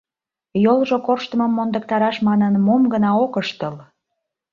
Йолжо 0.63 0.97
корштымым 1.07 1.51
мондыктараш 1.57 2.17
манын, 2.27 2.53
мом 2.65 2.81
гына 2.93 3.11
ок 3.23 3.33
ыштыл! 3.43 3.75